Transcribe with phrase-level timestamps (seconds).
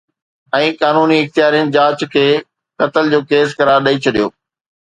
[0.55, 2.25] ۽ قانوني اختيارين جاچ کي
[2.85, 4.33] قتل جو ڪيس قرار ڏئي ڇڏيو